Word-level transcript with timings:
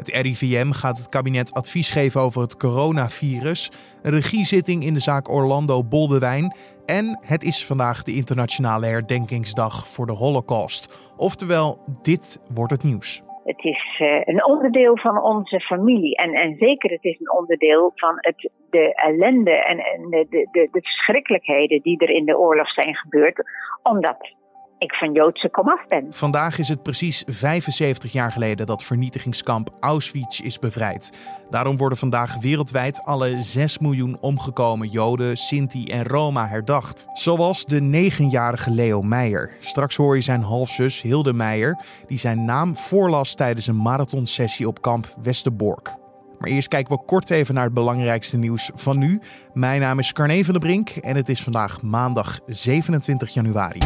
Het 0.00 0.08
RIVM 0.08 0.70
gaat 0.70 0.96
het 0.96 1.08
kabinet 1.08 1.54
advies 1.54 1.90
geven 1.90 2.20
over 2.20 2.40
het 2.40 2.56
coronavirus, 2.56 3.70
een 4.02 4.10
regiezitting 4.10 4.84
in 4.84 4.94
de 4.94 5.00
zaak 5.00 5.28
Orlando 5.28 5.84
Boldewijn 5.84 6.54
en 6.86 7.18
het 7.26 7.42
is 7.42 7.66
vandaag 7.66 8.02
de 8.02 8.14
internationale 8.14 8.86
herdenkingsdag 8.86 9.88
voor 9.88 10.06
de 10.06 10.12
Holocaust. 10.12 11.12
Oftewel, 11.16 11.78
dit 12.02 12.40
wordt 12.54 12.72
het 12.72 12.84
nieuws. 12.84 13.20
Het 13.44 13.64
is 13.64 13.98
uh, 14.00 14.20
een 14.24 14.44
onderdeel 14.44 14.96
van 14.98 15.22
onze 15.22 15.60
familie. 15.60 16.16
En, 16.16 16.30
en 16.34 16.56
zeker, 16.58 16.90
het 16.90 17.04
is 17.04 17.18
een 17.20 17.32
onderdeel 17.32 17.92
van 17.94 18.14
het, 18.16 18.50
de 18.70 18.94
ellende 18.94 19.64
en, 19.64 19.78
en 19.78 20.00
de, 20.10 20.26
de, 20.30 20.68
de 20.72 20.80
verschrikkelijkheden 20.82 21.80
die 21.82 21.98
er 21.98 22.10
in 22.10 22.24
de 22.24 22.38
oorlog 22.38 22.70
zijn 22.70 22.94
gebeurd. 22.94 23.42
Omdat 23.82 24.34
ik 24.80 24.94
van 24.94 25.12
Joodse 25.12 25.48
komaf 25.50 25.86
ben. 25.86 26.06
Vandaag 26.10 26.58
is 26.58 26.68
het 26.68 26.82
precies 26.82 27.24
75 27.26 28.12
jaar 28.12 28.32
geleden 28.32 28.66
dat 28.66 28.84
vernietigingskamp 28.84 29.70
Auschwitz 29.80 30.40
is 30.40 30.58
bevrijd. 30.58 31.18
Daarom 31.50 31.76
worden 31.76 31.98
vandaag 31.98 32.40
wereldwijd 32.40 33.02
alle 33.04 33.40
6 33.40 33.78
miljoen 33.78 34.18
omgekomen 34.20 34.88
Joden, 34.88 35.36
Sinti 35.36 35.84
en 35.84 36.04
Roma 36.04 36.46
herdacht. 36.46 37.06
Zoals 37.12 37.64
de 37.64 38.10
9-jarige 38.10 38.70
Leo 38.70 39.02
Meijer. 39.02 39.52
Straks 39.60 39.96
hoor 39.96 40.14
je 40.14 40.22
zijn 40.22 40.42
halfzus 40.42 41.02
Hilde 41.02 41.32
Meijer, 41.32 41.80
die 42.06 42.18
zijn 42.18 42.44
naam 42.44 42.76
voorlas 42.76 43.34
tijdens 43.34 43.66
een 43.66 43.82
marathonsessie 43.82 44.68
op 44.68 44.82
kamp 44.82 45.06
Westerbork. 45.22 45.98
Maar 46.38 46.50
eerst 46.50 46.68
kijken 46.68 46.96
we 46.96 47.04
kort 47.04 47.30
even 47.30 47.54
naar 47.54 47.64
het 47.64 47.74
belangrijkste 47.74 48.36
nieuws 48.36 48.70
van 48.74 48.98
nu. 48.98 49.20
Mijn 49.52 49.80
naam 49.80 49.98
is 49.98 50.12
Carne 50.12 50.44
van 50.44 50.52
der 50.52 50.62
Brink 50.62 50.88
en 50.88 51.16
het 51.16 51.28
is 51.28 51.42
vandaag 51.42 51.82
maandag 51.82 52.40
27 52.46 53.34
januari. 53.34 53.78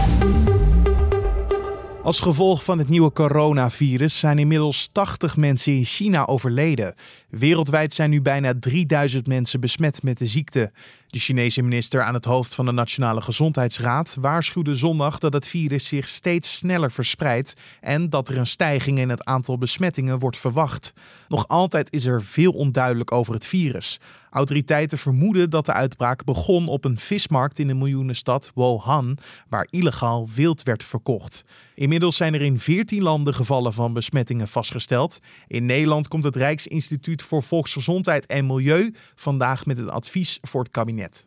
Als 2.04 2.20
gevolg 2.20 2.64
van 2.64 2.78
het 2.78 2.88
nieuwe 2.88 3.12
coronavirus 3.12 4.18
zijn 4.18 4.38
inmiddels 4.38 4.88
80 4.92 5.36
mensen 5.36 5.72
in 5.72 5.84
China 5.84 6.26
overleden. 6.26 6.94
Wereldwijd 7.38 7.94
zijn 7.94 8.10
nu 8.10 8.22
bijna 8.22 8.54
3000 8.60 9.26
mensen 9.26 9.60
besmet 9.60 10.02
met 10.02 10.18
de 10.18 10.26
ziekte. 10.26 10.72
De 11.06 11.18
Chinese 11.18 11.62
minister 11.62 12.02
aan 12.02 12.14
het 12.14 12.24
hoofd 12.24 12.54
van 12.54 12.64
de 12.64 12.72
Nationale 12.72 13.20
Gezondheidsraad 13.20 14.16
waarschuwde 14.20 14.74
zondag 14.74 15.18
dat 15.18 15.32
het 15.32 15.48
virus 15.48 15.88
zich 15.88 16.08
steeds 16.08 16.56
sneller 16.56 16.90
verspreidt 16.90 17.54
en 17.80 18.10
dat 18.10 18.28
er 18.28 18.38
een 18.38 18.46
stijging 18.46 18.98
in 18.98 19.08
het 19.08 19.24
aantal 19.24 19.58
besmettingen 19.58 20.18
wordt 20.18 20.38
verwacht. 20.38 20.92
Nog 21.28 21.48
altijd 21.48 21.92
is 21.92 22.06
er 22.06 22.22
veel 22.22 22.52
onduidelijk 22.52 23.12
over 23.12 23.34
het 23.34 23.46
virus. 23.46 24.00
Autoriteiten 24.30 24.98
vermoeden 24.98 25.50
dat 25.50 25.66
de 25.66 25.72
uitbraak 25.72 26.24
begon 26.24 26.68
op 26.68 26.84
een 26.84 26.98
vismarkt 26.98 27.58
in 27.58 27.66
de 27.66 27.74
miljoenenstad 27.74 28.50
Wuhan, 28.54 29.18
waar 29.48 29.66
illegaal 29.70 30.28
wild 30.34 30.62
werd 30.62 30.84
verkocht. 30.84 31.42
Inmiddels 31.74 32.16
zijn 32.16 32.34
er 32.34 32.42
in 32.42 32.58
14 32.58 33.02
landen 33.02 33.34
gevallen 33.34 33.72
van 33.72 33.92
besmettingen 33.92 34.48
vastgesteld. 34.48 35.18
In 35.46 35.66
Nederland 35.66 36.08
komt 36.08 36.24
het 36.24 36.36
Rijksinstituut 36.36 37.22
voor 37.24 37.42
Volksgezondheid 37.42 38.26
en 38.26 38.46
Milieu 38.46 38.94
vandaag 39.14 39.66
met 39.66 39.78
een 39.78 39.90
advies 39.90 40.38
voor 40.42 40.62
het 40.62 40.72
kabinet. 40.72 41.22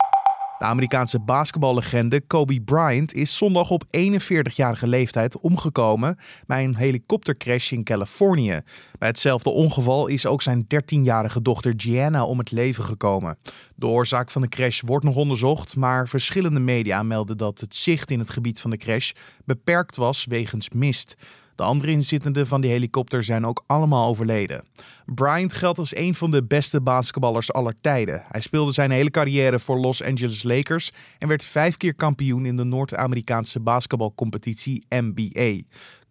De 0.57 0.65
Amerikaanse 0.65 1.19
basketballegende 1.19 2.21
Kobe 2.21 2.61
Bryant 2.61 3.13
is 3.13 3.37
zondag 3.37 3.69
op 3.69 3.83
41-jarige 3.83 4.87
leeftijd 4.87 5.39
omgekomen 5.39 6.17
bij 6.47 6.63
een 6.63 6.75
helikoptercrash 6.75 7.71
in 7.71 7.83
Californië. 7.83 8.61
Bij 8.99 9.07
hetzelfde 9.07 9.49
ongeval 9.49 10.07
is 10.07 10.25
ook 10.25 10.41
zijn 10.41 10.65
13-jarige 10.75 11.41
dochter 11.41 11.73
Gianna 11.77 12.25
om 12.25 12.37
het 12.37 12.51
leven 12.51 12.83
gekomen. 12.83 13.37
De 13.75 13.87
oorzaak 13.87 14.31
van 14.31 14.41
de 14.41 14.49
crash 14.49 14.81
wordt 14.85 15.05
nog 15.05 15.15
onderzocht, 15.15 15.75
maar 15.75 16.07
verschillende 16.07 16.59
media 16.59 17.03
melden 17.03 17.37
dat 17.37 17.59
het 17.59 17.75
zicht 17.75 18.11
in 18.11 18.19
het 18.19 18.29
gebied 18.29 18.59
van 18.59 18.71
de 18.71 18.77
crash 18.77 19.11
beperkt 19.45 19.95
was 19.95 20.25
wegens 20.25 20.69
mist. 20.69 21.15
De 21.57 21.63
andere 21.63 21.91
inzittenden 21.91 22.47
van 22.47 22.61
die 22.61 22.71
helikopter 22.71 23.23
zijn 23.23 23.45
ook 23.45 23.63
allemaal 23.67 24.07
overleden. 24.07 24.63
Bryant 25.05 25.53
geldt 25.53 25.79
als 25.79 25.95
een 25.95 26.15
van 26.15 26.31
de 26.31 26.43
beste 26.43 26.81
basketballers 26.81 27.53
aller 27.53 27.75
tijden. 27.81 28.23
Hij 28.27 28.41
speelde 28.41 28.71
zijn 28.71 28.91
hele 28.91 29.09
carrière 29.09 29.59
voor 29.59 29.77
Los 29.77 30.03
Angeles 30.03 30.43
Lakers 30.43 30.91
en 31.17 31.27
werd 31.27 31.43
vijf 31.43 31.77
keer 31.77 31.95
kampioen 31.95 32.45
in 32.45 32.57
de 32.57 32.63
Noord-Amerikaanse 32.63 33.59
basketbalcompetitie 33.59 34.85
NBA. 34.89 35.61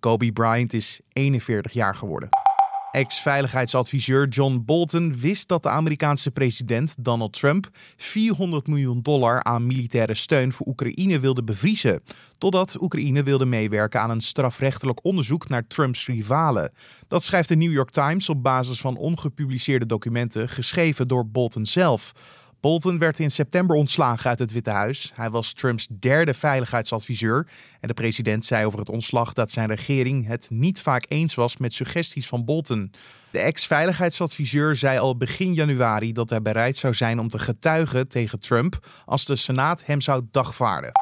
Kobe 0.00 0.32
Bryant 0.32 0.72
is 0.72 1.00
41 1.12 1.72
jaar 1.72 1.94
geworden. 1.94 2.28
Ex-veiligheidsadviseur 2.96 4.28
John 4.28 4.62
Bolton 4.64 5.18
wist 5.18 5.48
dat 5.48 5.62
de 5.62 5.68
Amerikaanse 5.68 6.30
president 6.30 6.94
Donald 6.98 7.32
Trump 7.32 7.68
400 7.96 8.66
miljoen 8.66 9.02
dollar 9.02 9.44
aan 9.44 9.66
militaire 9.66 10.14
steun 10.14 10.52
voor 10.52 10.66
Oekraïne 10.66 11.20
wilde 11.20 11.44
bevriezen. 11.44 12.02
Totdat 12.38 12.80
Oekraïne 12.80 13.22
wilde 13.22 13.44
meewerken 13.44 14.00
aan 14.00 14.10
een 14.10 14.20
strafrechtelijk 14.20 15.04
onderzoek 15.04 15.48
naar 15.48 15.66
Trumps 15.66 16.06
rivalen. 16.06 16.72
Dat 17.08 17.24
schrijft 17.24 17.48
de 17.48 17.56
New 17.56 17.72
York 17.72 17.90
Times 17.90 18.28
op 18.28 18.42
basis 18.42 18.80
van 18.80 18.96
ongepubliceerde 18.96 19.86
documenten 19.86 20.48
geschreven 20.48 21.08
door 21.08 21.26
Bolton 21.26 21.66
zelf. 21.66 22.12
Bolton 22.66 22.98
werd 22.98 23.18
in 23.18 23.30
september 23.30 23.76
ontslagen 23.76 24.30
uit 24.30 24.38
het 24.38 24.52
Witte 24.52 24.70
Huis. 24.70 25.12
Hij 25.14 25.30
was 25.30 25.52
Trumps 25.52 25.86
derde 25.98 26.34
veiligheidsadviseur. 26.34 27.48
En 27.80 27.88
de 27.88 27.94
president 27.94 28.44
zei 28.44 28.66
over 28.66 28.78
het 28.78 28.88
ontslag 28.88 29.32
dat 29.32 29.50
zijn 29.50 29.68
regering 29.68 30.26
het 30.26 30.46
niet 30.50 30.80
vaak 30.80 31.04
eens 31.08 31.34
was 31.34 31.56
met 31.56 31.74
suggesties 31.74 32.26
van 32.26 32.44
Bolton. 32.44 32.92
De 33.30 33.38
ex-veiligheidsadviseur 33.38 34.76
zei 34.76 34.98
al 34.98 35.16
begin 35.16 35.54
januari 35.54 36.12
dat 36.12 36.30
hij 36.30 36.42
bereid 36.42 36.76
zou 36.76 36.94
zijn 36.94 37.18
om 37.18 37.28
te 37.28 37.38
getuigen 37.38 38.08
tegen 38.08 38.40
Trump 38.40 38.88
als 39.04 39.24
de 39.24 39.36
Senaat 39.36 39.86
hem 39.86 40.00
zou 40.00 40.26
dagvaarden. 40.30 40.92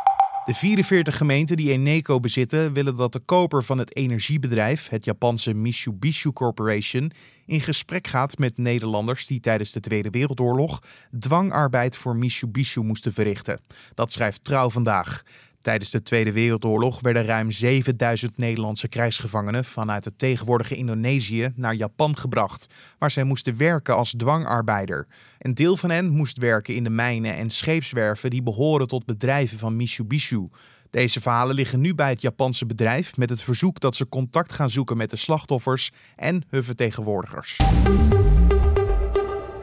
De 0.44 0.54
44 0.54 1.16
gemeenten 1.16 1.56
die 1.56 1.70
Eneco 1.70 2.20
bezitten 2.20 2.72
willen 2.72 2.96
dat 2.96 3.12
de 3.12 3.18
koper 3.18 3.64
van 3.64 3.78
het 3.78 3.96
energiebedrijf, 3.96 4.88
het 4.88 5.04
Japanse 5.04 5.54
Mitsubishi 5.54 6.32
Corporation, 6.32 7.12
in 7.46 7.60
gesprek 7.60 8.06
gaat 8.06 8.38
met 8.38 8.58
Nederlanders 8.58 9.26
die 9.26 9.40
tijdens 9.40 9.72
de 9.72 9.80
Tweede 9.80 10.10
Wereldoorlog 10.10 10.82
dwangarbeid 11.18 11.96
voor 11.96 12.16
Mitsubishi 12.16 12.80
moesten 12.80 13.12
verrichten. 13.12 13.60
Dat 13.94 14.12
schrijft 14.12 14.44
Trouw 14.44 14.70
vandaag. 14.70 15.22
Tijdens 15.64 15.90
de 15.90 16.02
Tweede 16.02 16.32
Wereldoorlog 16.32 17.00
werden 17.00 17.24
ruim 17.24 17.50
7000 17.50 18.36
Nederlandse 18.36 18.88
krijgsgevangenen 18.88 19.64
vanuit 19.64 20.04
het 20.04 20.18
tegenwoordige 20.18 20.76
Indonesië 20.76 21.52
naar 21.56 21.74
Japan 21.74 22.16
gebracht, 22.16 22.66
waar 22.98 23.10
zij 23.10 23.24
moesten 23.24 23.56
werken 23.56 23.96
als 23.96 24.14
dwangarbeider. 24.16 25.06
Een 25.38 25.54
deel 25.54 25.76
van 25.76 25.90
hen 25.90 26.10
moest 26.10 26.38
werken 26.38 26.74
in 26.74 26.84
de 26.84 26.90
mijnen 26.90 27.34
en 27.34 27.50
scheepswerven 27.50 28.30
die 28.30 28.42
behoren 28.42 28.88
tot 28.88 29.04
bedrijven 29.04 29.58
van 29.58 29.76
Mitsubishi. 29.76 30.48
Deze 30.90 31.20
verhalen 31.20 31.54
liggen 31.54 31.80
nu 31.80 31.94
bij 31.94 32.10
het 32.10 32.20
Japanse 32.20 32.66
bedrijf 32.66 33.16
met 33.16 33.30
het 33.30 33.42
verzoek 33.42 33.80
dat 33.80 33.96
ze 33.96 34.08
contact 34.08 34.52
gaan 34.52 34.70
zoeken 34.70 34.96
met 34.96 35.10
de 35.10 35.16
slachtoffers 35.16 35.90
en 36.16 36.42
hun 36.48 36.64
vertegenwoordigers. 36.64 37.60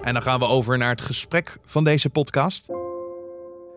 En 0.01 0.13
dan 0.13 0.22
gaan 0.22 0.40
we 0.40 0.45
over 0.45 0.78
naar 0.78 0.90
het 0.90 1.01
gesprek 1.01 1.57
van 1.63 1.84
deze 1.84 2.09
podcast. 2.09 2.81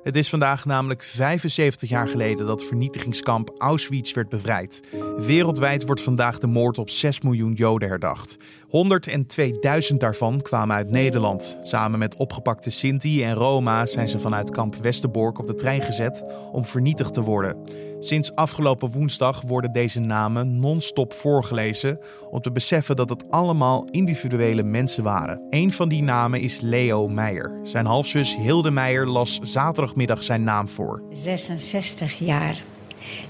Het 0.04 0.16
is 0.16 0.28
vandaag 0.28 0.65
namelijk 0.65 1.03
75 1.03 1.88
jaar 1.88 2.09
geleden 2.09 2.47
dat 2.47 2.65
vernietigingskamp 2.65 3.54
Auschwitz 3.59 4.12
werd 4.12 4.28
bevrijd. 4.28 4.81
Wereldwijd 5.16 5.87
wordt 5.87 6.00
vandaag 6.00 6.38
de 6.38 6.47
moord 6.47 6.78
op 6.78 6.91
6 6.91 7.20
miljoen 7.20 7.53
Joden 7.53 7.88
herdacht. 7.88 8.37
102.000 8.74 9.96
daarvan 9.96 10.40
kwamen 10.42 10.76
uit 10.76 10.90
Nederland. 10.90 11.58
Samen 11.62 11.98
met 11.98 12.16
opgepakte 12.16 12.70
Sinti 12.70 13.22
en 13.22 13.34
Roma 13.34 13.86
zijn 13.86 14.08
ze 14.08 14.18
vanuit 14.18 14.50
kamp 14.50 14.74
Westerbork 14.74 15.38
op 15.38 15.46
de 15.46 15.54
trein 15.54 15.82
gezet 15.82 16.24
om 16.52 16.64
vernietigd 16.64 17.14
te 17.14 17.20
worden. 17.20 17.56
Sinds 18.00 18.34
afgelopen 18.34 18.90
woensdag 18.90 19.40
worden 19.40 19.72
deze 19.72 20.00
namen 20.00 20.60
non-stop 20.60 21.12
voorgelezen 21.12 21.98
om 22.30 22.40
te 22.40 22.52
beseffen 22.52 22.96
dat 22.96 23.08
het 23.08 23.30
allemaal 23.30 23.88
individuele 23.90 24.62
mensen 24.62 25.02
waren. 25.02 25.46
Een 25.50 25.72
van 25.72 25.88
die 25.88 26.02
namen 26.02 26.40
is 26.40 26.60
Leo 26.60 27.08
Meijer. 27.08 27.60
Zijn 27.62 27.86
halfzus 27.86 28.36
Hilde 28.36 28.70
Meijer 28.70 29.06
las 29.06 29.38
zaterdagmiddag 29.42 30.22
zijn 30.22 30.44
naam 30.44 30.68
voor. 30.68 31.02
66 31.10 32.18
jaar. 32.18 32.62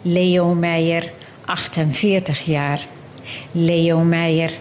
Leo 0.03 0.54
Meijer, 0.54 1.12
48 1.44 2.44
jaar. 2.44 2.87
Leo 3.50 4.04
Meijer, 4.04 4.53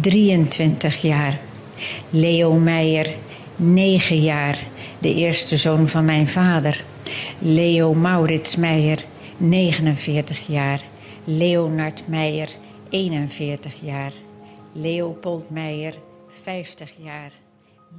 23 0.00 1.02
jaar. 1.02 1.40
Leo 2.10 2.52
Meijer, 2.52 3.14
9 3.56 4.20
jaar. 4.20 4.58
De 4.98 5.14
eerste 5.14 5.56
zoon 5.56 5.88
van 5.88 6.04
mijn 6.04 6.28
vader. 6.28 6.84
Leo 7.38 7.94
Maurits 7.94 8.56
Meijer, 8.56 9.04
49 9.36 10.46
jaar. 10.46 10.80
Leonard 11.24 12.02
Meijer, 12.06 12.48
41 12.90 13.80
jaar. 13.80 14.12
Leopold 14.72 15.50
Meijer, 15.50 15.94
50 16.28 16.92
jaar. 17.02 17.41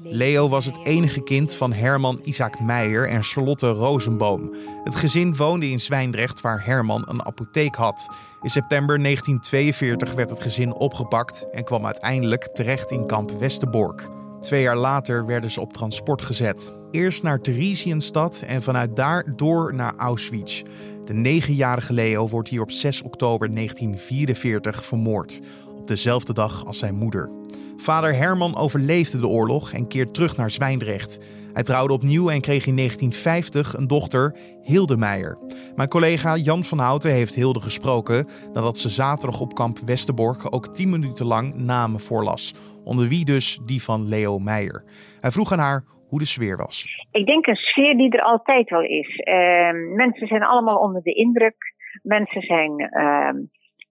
Leo 0.01 0.49
was 0.49 0.65
het 0.65 0.79
enige 0.83 1.23
kind 1.23 1.53
van 1.53 1.73
Herman 1.73 2.19
Isaac 2.23 2.59
Meijer 2.59 3.09
en 3.09 3.23
Charlotte 3.23 3.69
Rozenboom. 3.69 4.53
Het 4.83 4.95
gezin 4.95 5.35
woonde 5.35 5.69
in 5.69 5.79
Zwijndrecht 5.79 6.41
waar 6.41 6.65
Herman 6.65 7.05
een 7.09 7.25
apotheek 7.25 7.75
had. 7.75 8.09
In 8.41 8.49
september 8.49 9.01
1942 9.01 10.13
werd 10.13 10.29
het 10.29 10.41
gezin 10.41 10.75
opgepakt 10.75 11.47
en 11.51 11.63
kwam 11.63 11.85
uiteindelijk 11.85 12.49
terecht 12.53 12.91
in 12.91 13.05
kamp 13.05 13.31
Westerbork. 13.31 14.09
Twee 14.39 14.61
jaar 14.61 14.77
later 14.77 15.25
werden 15.25 15.51
ze 15.51 15.61
op 15.61 15.73
transport 15.73 16.21
gezet. 16.21 16.71
Eerst 16.91 17.23
naar 17.23 17.41
Theresienstad 17.41 18.43
en 18.47 18.61
vanuit 18.61 18.95
daar 18.95 19.35
door 19.35 19.75
naar 19.75 19.95
Auschwitz. 19.95 20.61
De 21.05 21.13
negenjarige 21.13 21.93
Leo 21.93 22.27
wordt 22.27 22.49
hier 22.49 22.61
op 22.61 22.71
6 22.71 23.01
oktober 23.01 23.51
1944 23.55 24.85
vermoord, 24.85 25.39
op 25.75 25.87
dezelfde 25.87 26.33
dag 26.33 26.65
als 26.65 26.77
zijn 26.77 26.95
moeder. 26.95 27.42
Vader 27.75 28.15
Herman 28.15 28.55
overleefde 28.57 29.19
de 29.19 29.27
oorlog 29.27 29.73
en 29.73 29.87
keert 29.87 30.13
terug 30.13 30.37
naar 30.37 30.51
Zwijndrecht. 30.51 31.41
Hij 31.53 31.63
trouwde 31.63 31.93
opnieuw 31.93 32.29
en 32.29 32.41
kreeg 32.41 32.65
in 32.65 32.75
1950 32.75 33.77
een 33.77 33.87
dochter, 33.87 34.35
Hilde 34.61 34.97
Meijer. 34.97 35.37
Mijn 35.75 35.89
collega 35.89 36.35
Jan 36.35 36.63
van 36.63 36.77
Houten 36.77 37.11
heeft 37.11 37.35
Hilde 37.35 37.61
gesproken 37.61 38.25
nadat 38.53 38.77
ze 38.77 38.89
zaterdag 38.89 39.41
op 39.41 39.53
kamp 39.53 39.77
Westerbork 39.85 40.55
ook 40.55 40.67
10 40.67 40.89
minuten 40.89 41.25
lang 41.25 41.55
namen 41.55 41.99
voorlas. 41.99 42.53
Onder 42.83 43.07
wie 43.07 43.25
dus 43.25 43.59
die 43.65 43.83
van 43.83 44.07
Leo 44.07 44.39
Meijer. 44.39 44.83
Hij 45.21 45.31
vroeg 45.31 45.51
aan 45.51 45.59
haar 45.59 45.83
hoe 46.09 46.19
de 46.19 46.25
sfeer 46.25 46.57
was. 46.57 46.85
Ik 47.11 47.25
denk 47.25 47.45
een 47.47 47.55
sfeer 47.55 47.97
die 47.97 48.09
er 48.09 48.21
altijd 48.21 48.69
wel 48.69 48.83
is. 48.83 49.15
Ehm, 49.17 49.95
mensen 49.95 50.27
zijn 50.27 50.43
allemaal 50.43 50.77
onder 50.77 51.01
de 51.01 51.13
indruk. 51.13 51.73
Mensen 52.01 52.41
zijn 52.41 52.79
ehm, 52.79 53.37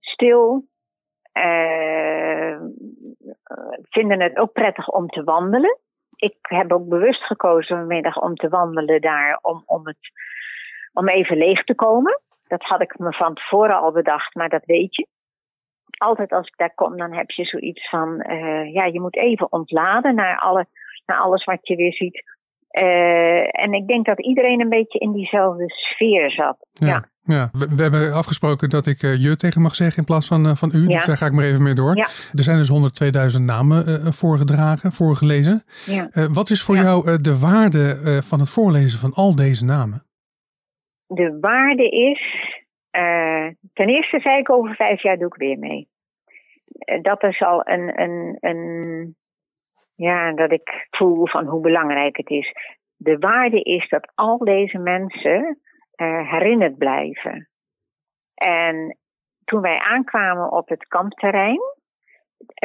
stil. 0.00 0.70
Uh, 1.32 2.56
vinden 3.80 4.20
het 4.20 4.36
ook 4.36 4.52
prettig 4.52 4.88
om 4.88 5.08
te 5.08 5.24
wandelen. 5.24 5.78
Ik 6.16 6.36
heb 6.40 6.72
ook 6.72 6.88
bewust 6.88 7.22
gekozen 7.22 7.76
vanmiddag 7.76 8.16
om 8.16 8.34
te 8.34 8.48
wandelen 8.48 9.00
daar 9.00 9.38
om, 9.42 9.62
om, 9.66 9.86
het, 9.86 9.98
om 10.92 11.08
even 11.08 11.36
leeg 11.36 11.64
te 11.64 11.74
komen. 11.74 12.20
Dat 12.46 12.62
had 12.62 12.82
ik 12.82 12.98
me 12.98 13.12
van 13.12 13.34
tevoren 13.34 13.80
al 13.80 13.92
bedacht, 13.92 14.34
maar 14.34 14.48
dat 14.48 14.64
weet 14.64 14.96
je. 14.96 15.06
Altijd 15.98 16.32
als 16.32 16.46
ik 16.46 16.56
daar 16.56 16.74
kom, 16.74 16.96
dan 16.96 17.12
heb 17.12 17.30
je 17.30 17.44
zoiets 17.44 17.88
van, 17.88 18.24
uh, 18.30 18.72
ja, 18.72 18.84
je 18.84 19.00
moet 19.00 19.16
even 19.16 19.52
ontladen 19.52 20.14
naar, 20.14 20.38
alle, 20.38 20.66
naar 21.06 21.18
alles 21.18 21.44
wat 21.44 21.66
je 21.66 21.76
weer 21.76 21.92
ziet. 21.92 22.22
Uh, 22.72 23.62
en 23.62 23.72
ik 23.72 23.86
denk 23.86 24.06
dat 24.06 24.20
iedereen 24.20 24.60
een 24.60 24.68
beetje 24.68 24.98
in 24.98 25.12
diezelfde 25.12 25.64
sfeer 25.68 26.30
zat. 26.30 26.56
ja. 26.72 27.10
Ja, 27.24 27.50
we, 27.52 27.82
hebben 27.82 28.12
afgesproken 28.12 28.68
dat 28.68 28.86
ik 28.86 29.02
uh, 29.02 29.16
je 29.16 29.36
tegen 29.36 29.62
mag 29.62 29.74
zeggen 29.74 29.98
in 29.98 30.04
plaats 30.04 30.26
van, 30.28 30.46
uh, 30.46 30.54
van 30.54 30.70
u. 30.74 30.86
Dus 30.86 31.04
daar 31.04 31.16
ga 31.16 31.26
ik 31.26 31.32
maar 31.32 31.44
even 31.44 31.62
mee 31.62 31.74
door. 31.74 31.96
Er 31.96 32.42
zijn 32.42 32.58
dus 32.58 33.38
102.000 33.38 33.44
namen 33.44 34.12
voorgedragen, 34.14 34.92
voorgelezen. 34.92 35.62
Ja. 35.86 36.08
wat 36.32 36.50
is 36.50 36.62
voor 36.62 36.76
jou 36.76 37.20
de 37.20 37.38
waarde 37.38 38.20
van 38.22 38.38
het 38.38 38.50
voorlezen 38.50 38.98
van 38.98 39.12
al 39.12 39.36
deze 39.36 39.64
namen? 39.64 40.02
De 41.06 41.38
waarde 41.40 41.88
is, 41.88 42.22
ten 43.72 43.88
eerste 43.88 44.20
zei 44.20 44.38
ik 44.38 44.50
over 44.50 44.74
vijf 44.74 45.02
jaar 45.02 45.18
doe 45.18 45.26
ik 45.26 45.34
weer 45.34 45.58
mee. 45.58 45.88
dat 47.02 47.22
is 47.22 47.42
al 47.42 47.68
een, 47.68 48.00
een, 48.00 48.36
een, 48.40 49.16
ja, 50.02 50.32
dat 50.32 50.52
ik 50.52 50.86
voel 50.90 51.26
van 51.26 51.46
hoe 51.46 51.60
belangrijk 51.60 52.16
het 52.16 52.30
is. 52.30 52.52
De 52.96 53.18
waarde 53.18 53.62
is 53.62 53.88
dat 53.88 54.12
al 54.14 54.38
deze 54.38 54.78
mensen 54.78 55.58
uh, 55.96 56.30
herinnerd 56.30 56.78
blijven. 56.78 57.48
En 58.34 58.98
toen 59.44 59.60
wij 59.60 59.78
aankwamen 59.78 60.52
op 60.52 60.68
het 60.68 60.86
kampterrein, 60.86 61.60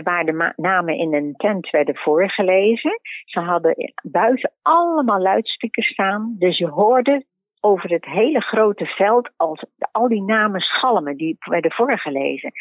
waar 0.04 0.25
de 0.25 0.54
namen 0.56 0.98
in 0.98 1.13
een 1.13 1.34
tent 1.36 1.69
werden 1.69 1.95
voorgelezen, 1.95 3.00
ze 3.25 3.39
hadden 3.39 3.94
buiten 4.01 4.54
allemaal 4.62 5.19
luidsprekers 5.19 5.88
staan. 5.88 6.36
Dus 6.38 6.57
je 6.57 6.68
hoorde 6.68 7.25
over 7.67 7.89
het 7.89 8.05
hele 8.05 8.41
grote 8.41 8.85
veld 8.85 9.29
als 9.35 9.65
al 9.91 10.07
die 10.07 10.21
namen 10.21 10.61
schalmen 10.61 11.17
die 11.17 11.35
werden 11.39 11.71
voorgelezen. 11.71 12.51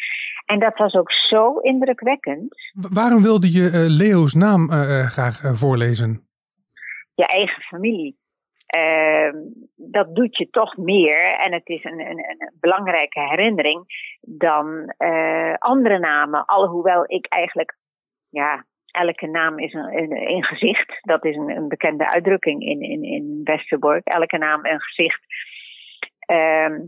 En 0.45 0.59
dat 0.59 0.77
was 0.77 0.93
ook 0.93 1.11
zo 1.11 1.59
indrukwekkend. 1.59 2.55
Waarom 2.93 3.21
wilde 3.21 3.51
je 3.51 3.63
uh, 3.63 3.97
Leo's 3.97 4.33
naam 4.33 4.61
uh, 4.61 5.05
graag 5.15 5.35
voorlezen? 5.63 6.27
Je 7.15 7.25
eigen 7.25 7.61
familie. 7.61 8.17
Uh, 8.77 9.33
dat 9.75 10.15
doet 10.15 10.37
je 10.37 10.49
toch 10.49 10.77
meer 10.77 11.37
en 11.43 11.53
het 11.53 11.67
is 11.67 11.83
een, 11.83 11.99
een, 11.99 12.19
een 12.29 12.51
belangrijke 12.59 13.19
herinnering 13.19 13.85
dan 14.21 14.93
andere 15.57 15.99
namen. 15.99 16.45
Alhoewel 16.45 17.03
ik 17.05 17.25
eigenlijk, 17.27 17.77
ja, 18.29 18.65
elke 18.97 19.27
naam 19.27 19.59
is 19.59 19.73
een, 19.73 20.11
een, 20.29 20.43
gezicht. 20.43 20.99
Dat 21.01 21.25
is 21.25 21.35
een, 21.35 21.49
een, 21.49 21.67
bekende 21.67 22.11
uitdrukking 22.13 22.61
in, 22.61 22.81
in, 22.81 23.03
in 23.03 23.41
Westerbork. 23.43 24.07
Elke 24.07 24.37
naam 24.37 24.65
een 24.65 24.81
gezicht. 24.81 25.21
Uh, 26.31 26.79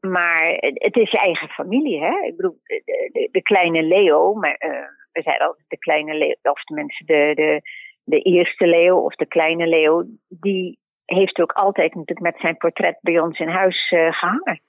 maar 0.00 0.42
het 0.60 0.96
is 0.96 1.10
je 1.10 1.18
eigen 1.18 1.48
familie, 1.48 2.00
hè? 2.00 2.26
Ik 2.26 2.36
bedoel, 2.36 2.58
de, 2.64 3.10
de, 3.12 3.28
de 3.32 3.42
kleine 3.42 3.82
Leo, 3.82 4.34
maar, 4.34 4.56
uh, 4.58 4.86
we 5.12 5.22
zeiden 5.22 5.46
altijd 5.46 5.68
de 5.68 5.78
kleine 5.78 6.14
Leo, 6.14 6.34
of 6.42 6.62
de, 6.64 7.32
de, 7.34 7.60
de 8.04 8.20
eerste 8.20 8.66
leeuw 8.66 8.98
of 8.98 9.14
de 9.14 9.26
kleine 9.26 9.66
leeuw, 9.66 10.04
die 10.28 10.78
heeft 11.04 11.40
ook 11.40 11.52
altijd 11.52 11.94
natuurlijk 11.94 12.20
met 12.20 12.40
zijn 12.40 12.56
portret 12.56 12.98
bij 13.00 13.20
ons 13.20 13.38
in 13.38 13.48
huis 13.48 13.90
uh, 13.90 14.12
gehangen. 14.12 14.60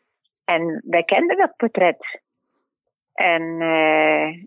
En 0.46 0.84
wij 0.86 1.04
kenden 1.04 1.38
dat 1.38 1.56
portret. 1.56 2.22
En 3.14 3.42
uh, 3.42 4.44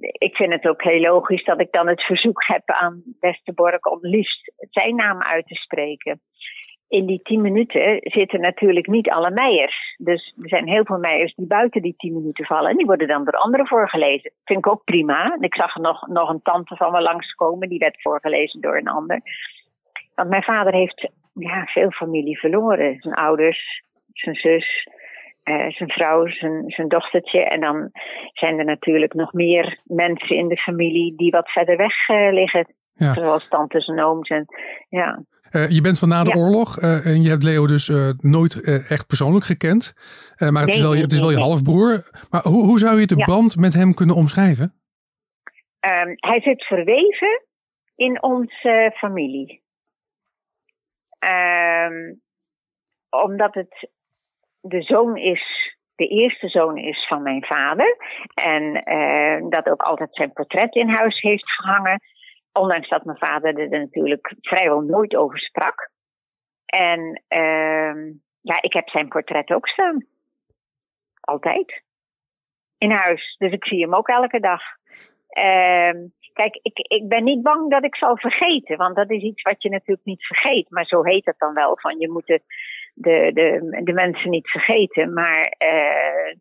ik 0.00 0.36
vind 0.36 0.52
het 0.52 0.68
ook 0.68 0.82
heel 0.82 1.00
logisch 1.00 1.44
dat 1.44 1.60
ik 1.60 1.72
dan 1.72 1.88
het 1.88 2.02
verzoek 2.02 2.44
heb 2.46 2.62
aan 2.64 3.02
Westerbork 3.20 3.90
om 3.90 3.98
liefst 4.00 4.52
zijn 4.70 4.94
naam 4.94 5.22
uit 5.22 5.46
te 5.46 5.54
spreken 5.54 6.20
in 6.90 7.06
die 7.06 7.22
tien 7.22 7.40
minuten 7.40 8.00
zitten 8.02 8.40
natuurlijk 8.40 8.86
niet 8.86 9.10
alle 9.10 9.30
meijers. 9.30 9.94
Dus 9.98 10.34
er 10.42 10.48
zijn 10.48 10.68
heel 10.68 10.84
veel 10.84 10.98
meijers 10.98 11.34
die 11.34 11.46
buiten 11.46 11.82
die 11.82 11.94
tien 11.96 12.14
minuten 12.14 12.44
vallen. 12.44 12.70
En 12.70 12.76
die 12.76 12.86
worden 12.86 13.08
dan 13.08 13.24
door 13.24 13.34
anderen 13.34 13.66
voorgelezen. 13.66 14.32
Vind 14.44 14.58
ik 14.58 14.66
ook 14.66 14.84
prima. 14.84 15.36
Ik 15.40 15.54
zag 15.54 15.76
nog, 15.76 16.06
nog 16.06 16.28
een 16.28 16.42
tante 16.42 16.76
van 16.76 16.92
me 16.92 17.00
langskomen. 17.00 17.68
Die 17.68 17.78
werd 17.78 18.02
voorgelezen 18.02 18.60
door 18.60 18.76
een 18.76 18.88
ander. 18.88 19.20
Want 20.14 20.28
mijn 20.28 20.42
vader 20.42 20.72
heeft 20.72 21.10
ja, 21.34 21.64
veel 21.64 21.90
familie 21.90 22.38
verloren. 22.38 22.96
Zijn 23.00 23.14
ouders, 23.14 23.82
zijn 24.12 24.34
zus, 24.34 24.88
uh, 25.50 25.70
zijn 25.70 25.90
vrouw, 25.90 26.26
zijn, 26.26 26.70
zijn 26.70 26.88
dochtertje. 26.88 27.44
En 27.44 27.60
dan 27.60 27.90
zijn 28.32 28.58
er 28.58 28.64
natuurlijk 28.64 29.14
nog 29.14 29.32
meer 29.32 29.80
mensen 29.84 30.36
in 30.36 30.48
de 30.48 30.56
familie 30.56 31.16
die 31.16 31.30
wat 31.30 31.50
verder 31.50 31.76
weg 31.76 32.08
uh, 32.08 32.32
liggen. 32.32 32.74
Ja. 32.92 33.14
Zoals 33.14 33.48
tantes 33.48 33.86
en 33.86 34.04
ooms. 34.04 34.28
En, 34.28 34.44
ja. 34.88 35.22
Uh, 35.50 35.68
je 35.68 35.80
bent 35.80 35.98
van 35.98 36.08
na 36.08 36.24
de 36.24 36.34
oorlog 36.36 36.76
en 36.78 37.22
je 37.22 37.28
hebt 37.28 37.44
Leo 37.44 37.66
dus 37.66 37.88
nooit 38.18 38.62
echt 38.90 39.06
persoonlijk 39.06 39.44
gekend. 39.44 39.92
maar 40.38 40.46
het, 40.48 40.66
nee, 40.66 40.76
is 40.76 40.80
wel, 40.80 40.94
het 40.94 41.12
is 41.12 41.20
wel 41.20 41.30
je 41.30 41.38
halfbroer. 41.38 42.10
Maar 42.30 42.42
hoe, 42.42 42.64
hoe 42.64 42.78
zou 42.78 43.00
je 43.00 43.06
de 43.06 43.16
ja. 43.16 43.24
band 43.24 43.56
met 43.56 43.72
hem 43.72 43.94
kunnen 43.94 44.16
omschrijven? 44.16 44.74
Um, 45.80 46.14
hij 46.16 46.40
zit 46.40 46.66
verweven 46.66 47.42
in 47.94 48.22
onze 48.22 48.92
familie. 48.94 49.62
Um, 51.18 52.20
omdat 53.10 53.54
het 53.54 53.90
de 54.60 54.82
zoon 54.82 55.16
is, 55.16 55.74
de 55.94 56.06
eerste 56.06 56.48
zoon 56.48 56.76
is 56.76 57.06
van 57.06 57.22
mijn 57.22 57.44
vader. 57.44 57.96
En 58.34 58.72
dat 59.50 59.68
ook 59.68 59.82
altijd 59.82 60.14
zijn 60.14 60.32
portret 60.32 60.74
in 60.74 60.88
huis 60.88 61.20
heeft 61.20 61.50
gehangen. 61.50 62.00
Ondanks 62.52 62.88
dat 62.88 63.04
mijn 63.04 63.18
vader 63.18 63.58
er 63.58 63.68
natuurlijk 63.68 64.34
vrijwel 64.40 64.80
nooit 64.80 65.16
over 65.16 65.38
sprak. 65.38 65.90
En 66.66 67.22
uh, 67.28 68.14
ja, 68.40 68.62
ik 68.62 68.72
heb 68.72 68.88
zijn 68.88 69.08
portret 69.08 69.50
ook 69.50 69.68
staan. 69.68 70.06
Altijd. 71.20 71.82
In 72.78 72.90
huis. 72.90 73.36
Dus 73.38 73.52
ik 73.52 73.64
zie 73.64 73.80
hem 73.80 73.94
ook 73.94 74.08
elke 74.08 74.40
dag. 74.40 74.62
Uh, 75.30 76.08
kijk, 76.32 76.58
ik, 76.62 76.78
ik 76.78 77.08
ben 77.08 77.24
niet 77.24 77.42
bang 77.42 77.70
dat 77.70 77.84
ik 77.84 77.96
zal 77.96 78.16
vergeten. 78.16 78.76
Want 78.76 78.96
dat 78.96 79.10
is 79.10 79.22
iets 79.22 79.42
wat 79.42 79.62
je 79.62 79.70
natuurlijk 79.70 80.06
niet 80.06 80.26
vergeet. 80.26 80.70
Maar 80.70 80.84
zo 80.84 81.02
heet 81.02 81.24
het 81.24 81.38
dan 81.38 81.54
wel. 81.54 81.78
Van 81.80 81.98
je 81.98 82.10
moet 82.10 82.26
de, 82.26 82.40
de, 83.00 83.30
de, 83.34 83.80
de 83.84 83.92
mensen 83.92 84.30
niet 84.30 84.50
vergeten. 84.50 85.12
Maar 85.12 85.54
uh, 85.58 86.34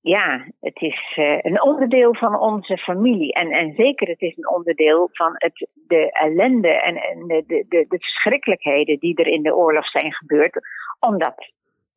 ja, 0.00 0.46
het 0.60 0.80
is 0.80 1.16
uh, 1.18 1.38
een 1.40 1.62
onderdeel 1.62 2.14
van 2.14 2.38
onze 2.38 2.78
familie. 2.78 3.32
En, 3.32 3.50
en 3.50 3.74
zeker, 3.74 4.08
het 4.08 4.20
is 4.20 4.36
een 4.36 4.48
onderdeel 4.48 5.08
van 5.12 5.32
het, 5.34 5.68
de 5.86 6.12
ellende 6.12 6.68
en, 6.68 6.96
en 6.96 7.26
de, 7.26 7.44
de, 7.46 7.64
de, 7.68 7.84
de 7.88 7.98
verschrikkelijkheden 7.98 8.98
die 8.98 9.16
er 9.16 9.26
in 9.26 9.42
de 9.42 9.54
oorlog 9.54 9.86
zijn 9.86 10.12
gebeurd. 10.12 10.60
Omdat 11.00 11.52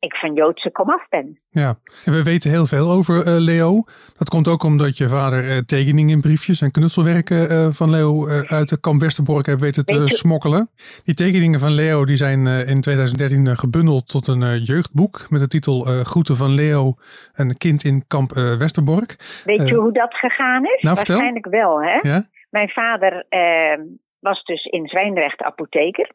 ik 0.06 0.16
van 0.16 0.34
Joodse 0.34 0.70
komaf 0.70 1.08
ben. 1.08 1.40
Ja, 1.48 1.74
en 2.04 2.12
we 2.12 2.22
weten 2.22 2.50
heel 2.50 2.66
veel 2.66 2.90
over 2.90 3.14
uh, 3.26 3.36
Leo. 3.38 3.84
Dat 4.18 4.28
komt 4.28 4.48
ook 4.48 4.62
omdat 4.62 4.96
je 4.96 5.08
vader 5.08 5.44
uh, 5.44 5.56
tekeningen 5.56 6.14
in 6.14 6.20
briefjes 6.20 6.60
en 6.60 6.70
knutselwerken 6.70 7.52
uh, 7.52 7.66
van 7.70 7.90
Leo 7.90 8.28
uit 8.28 8.68
de 8.68 8.80
kamp 8.80 9.00
Westerbork 9.00 9.46
heeft 9.46 9.60
weten 9.60 9.84
te 9.84 10.08
smokkelen. 10.08 10.68
Die 11.04 11.14
tekeningen 11.14 11.60
van 11.60 11.72
Leo 11.72 12.04
die 12.04 12.16
zijn 12.16 12.46
in 12.46 12.80
2013 12.80 13.56
gebundeld 13.56 14.08
tot 14.08 14.26
een 14.26 14.58
jeugdboek 14.62 15.26
met 15.30 15.40
de 15.40 15.48
titel 15.48 15.80
Groeten 15.80 16.36
van 16.36 16.54
Leo, 16.54 16.94
een 17.34 17.56
kind 17.56 17.84
in 17.84 18.04
kamp 18.06 18.32
Westerbork. 18.58 19.16
Weet 19.44 19.68
je 19.68 19.74
hoe 19.74 19.92
dat 19.92 20.14
gegaan 20.14 20.64
is? 20.64 20.82
Nou, 20.82 20.94
Waarschijnlijk 20.96 21.46
wel, 21.46 21.82
hè? 21.82 21.98
Ja? 22.08 22.26
Mijn 22.50 22.68
vader 22.68 23.26
ehm, 23.28 23.82
was 24.18 24.44
dus 24.44 24.64
in 24.64 24.86
Zwijndrecht 24.86 25.42
apotheker. 25.42 26.10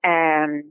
Ehm, 0.00 0.62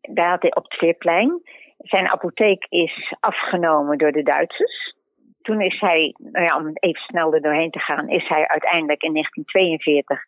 daar 0.00 0.30
had 0.30 0.42
hij 0.42 0.54
op 0.54 0.62
het 0.62 0.74
Veerplein. 0.74 1.40
Zijn 1.82 2.12
apotheek 2.12 2.66
is 2.68 3.14
afgenomen 3.20 3.98
door 3.98 4.12
de 4.12 4.22
Duitsers. 4.22 4.94
Toen 5.42 5.60
is 5.60 5.80
hij, 5.80 6.14
nou 6.18 6.44
ja, 6.44 6.56
om 6.56 6.70
even 6.74 7.02
snel 7.02 7.34
er 7.34 7.42
doorheen 7.42 7.70
te 7.70 7.78
gaan, 7.78 8.08
is 8.08 8.28
hij 8.28 8.48
uiteindelijk 8.48 9.02
in 9.02 9.12
1942 9.12 10.24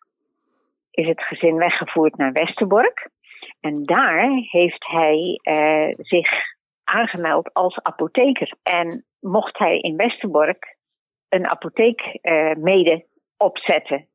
is 0.95 1.07
het 1.07 1.23
gezin 1.23 1.55
weggevoerd 1.55 2.17
naar 2.17 2.31
Westerbork. 2.31 3.09
En 3.59 3.83
daar 3.83 4.29
heeft 4.31 4.85
hij 4.87 5.39
uh, 5.43 5.93
zich 5.97 6.29
aangemeld 6.83 7.53
als 7.53 7.79
apotheker. 7.81 8.53
En 8.63 9.05
mocht 9.19 9.57
hij 9.57 9.79
in 9.79 9.95
Westerbork 9.95 10.77
een 11.29 11.47
apotheek 11.47 12.19
uh, 12.21 12.53
mede 12.53 13.05
opzetten. 13.37 14.07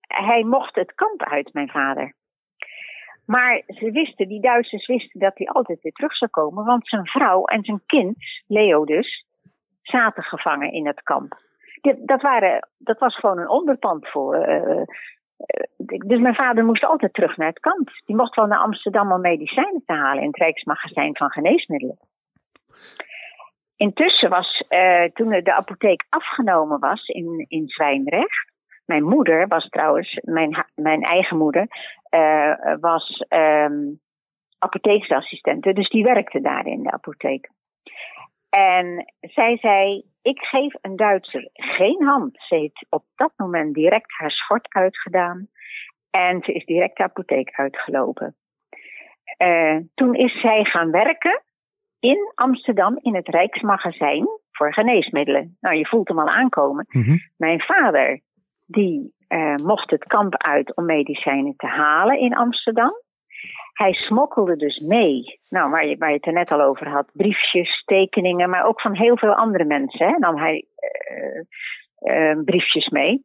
Hij 0.00 0.44
mocht 0.44 0.74
het 0.74 0.94
kamp 0.94 1.22
uit, 1.22 1.52
mijn 1.52 1.68
vader. 1.68 2.14
Maar 3.34 3.62
ze 3.66 3.90
wisten, 3.90 4.28
die 4.28 4.40
Duitsers 4.40 4.86
wisten 4.86 5.20
dat 5.20 5.38
hij 5.38 5.46
altijd 5.46 5.80
weer 5.80 5.92
terug 5.92 6.16
zou 6.16 6.30
komen, 6.30 6.64
want 6.64 6.88
zijn 6.88 7.06
vrouw 7.06 7.44
en 7.44 7.64
zijn 7.64 7.82
kind, 7.86 8.16
Leo 8.46 8.84
dus, 8.84 9.26
zaten 9.82 10.22
gevangen 10.22 10.72
in 10.72 10.86
het 10.86 11.02
kamp. 11.02 11.38
Dat, 12.04 12.22
waren, 12.22 12.68
dat 12.78 12.98
was 12.98 13.18
gewoon 13.18 13.38
een 13.38 13.48
onderpand 13.48 14.08
voor. 14.08 14.48
Uh, 14.48 14.82
dus 16.06 16.18
mijn 16.20 16.34
vader 16.34 16.64
moest 16.64 16.84
altijd 16.84 17.14
terug 17.14 17.36
naar 17.36 17.48
het 17.48 17.60
kamp. 17.60 17.90
Die 18.06 18.16
mocht 18.16 18.34
wel 18.34 18.46
naar 18.46 18.58
Amsterdam 18.58 19.12
om 19.12 19.20
medicijnen 19.20 19.82
te 19.86 19.92
halen 19.92 20.22
in 20.22 20.28
het 20.28 20.38
Rijksmagazijn 20.38 21.16
van 21.16 21.30
Geneesmiddelen. 21.30 21.98
Intussen 23.76 24.30
was, 24.30 24.64
toen 25.12 25.28
de 25.28 25.54
apotheek 25.54 26.04
afgenomen 26.08 26.78
was 26.80 27.06
in, 27.06 27.44
in 27.48 27.68
Zwijndrecht. 27.68 28.47
Mijn 28.88 29.04
moeder 29.04 29.48
was 29.48 29.68
trouwens, 29.68 30.20
mijn, 30.22 30.66
mijn 30.74 31.02
eigen 31.02 31.36
moeder, 31.36 31.66
uh, 32.10 32.76
was 32.80 33.24
um, 33.28 34.00
apotheeksassistente, 34.58 35.72
dus 35.72 35.88
die 35.88 36.04
werkte 36.04 36.40
daar 36.40 36.66
in 36.66 36.82
de 36.82 36.90
apotheek. 36.90 37.50
En 38.50 39.12
zij 39.20 39.56
zei: 39.56 40.02
Ik 40.22 40.38
geef 40.38 40.74
een 40.80 40.96
Duitser 40.96 41.48
geen 41.52 42.04
hand. 42.04 42.36
Ze 42.40 42.54
heeft 42.54 42.86
op 42.88 43.04
dat 43.14 43.32
moment 43.36 43.74
direct 43.74 44.12
haar 44.12 44.30
schort 44.30 44.74
uitgedaan. 44.74 45.48
En 46.10 46.42
ze 46.42 46.52
is 46.52 46.64
direct 46.64 46.96
de 46.96 47.02
apotheek 47.02 47.50
uitgelopen. 47.52 48.36
Uh, 49.38 49.76
toen 49.94 50.14
is 50.14 50.40
zij 50.40 50.64
gaan 50.64 50.90
werken 50.90 51.42
in 52.00 52.32
Amsterdam 52.34 52.98
in 53.02 53.14
het 53.14 53.28
Rijksmagazijn 53.28 54.26
voor 54.52 54.72
geneesmiddelen. 54.72 55.56
Nou, 55.60 55.76
je 55.76 55.86
voelt 55.86 56.08
hem 56.08 56.18
al 56.18 56.28
aankomen. 56.28 56.86
Mhm. 56.88 57.16
Mijn 57.36 57.60
vader, 57.60 58.20
die 58.68 59.14
uh, 59.28 59.54
mocht 59.54 59.90
het 59.90 60.04
kamp 60.04 60.36
uit 60.36 60.76
om 60.76 60.84
medicijnen 60.84 61.54
te 61.56 61.66
halen 61.66 62.18
in 62.18 62.36
Amsterdam. 62.36 62.92
Hij 63.72 63.92
smokkelde 63.92 64.56
dus 64.56 64.78
mee, 64.78 65.40
nou, 65.48 65.70
waar 65.70 65.86
je, 65.86 65.96
waar 65.96 66.08
je 66.08 66.16
het 66.16 66.26
er 66.26 66.32
net 66.32 66.52
al 66.52 66.60
over 66.60 66.88
had, 66.88 67.10
briefjes, 67.12 67.82
tekeningen, 67.84 68.50
maar 68.50 68.66
ook 68.66 68.80
van 68.80 68.96
heel 68.96 69.16
veel 69.16 69.34
andere 69.34 69.64
mensen 69.64 70.06
hè, 70.06 70.18
nam 70.18 70.36
hij 70.36 70.64
uh, 71.10 71.42
uh, 72.14 72.44
briefjes 72.44 72.88
mee. 72.88 73.24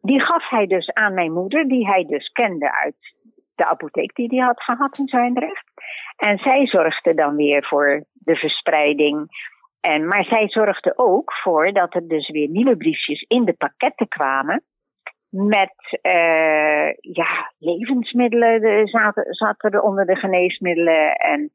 Die 0.00 0.20
gaf 0.20 0.48
hij 0.48 0.66
dus 0.66 0.92
aan 0.92 1.14
mijn 1.14 1.32
moeder, 1.32 1.68
die 1.68 1.86
hij 1.86 2.04
dus 2.04 2.28
kende 2.32 2.74
uit 2.74 2.96
de 3.54 3.66
apotheek 3.66 4.14
die 4.14 4.28
hij 4.28 4.46
had 4.46 4.62
gehad 4.62 4.98
in 4.98 5.08
Zwijndrecht. 5.08 5.64
En 6.16 6.38
zij 6.38 6.66
zorgde 6.66 7.14
dan 7.14 7.36
weer 7.36 7.64
voor 7.64 8.04
de 8.12 8.36
verspreiding. 8.36 9.26
En, 9.84 10.06
maar 10.06 10.24
zij 10.24 10.48
zorgde 10.48 10.92
ook 10.96 11.32
voor 11.32 11.72
dat 11.72 11.94
er 11.94 12.08
dus 12.08 12.30
weer 12.30 12.48
nieuwe 12.48 12.76
briefjes 12.76 13.24
in 13.28 13.44
de 13.44 13.52
pakketten 13.52 14.08
kwamen 14.08 14.62
met 15.28 15.98
uh, 16.02 16.92
ja, 17.00 17.52
levensmiddelen 17.58 18.60
de, 18.60 18.80
zaten, 18.84 19.34
zaten 19.34 19.70
er 19.70 19.80
onder 19.80 20.06
de 20.06 20.16
geneesmiddelen. 20.16 21.14
En 21.14 21.50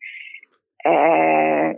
uh, 0.86 1.70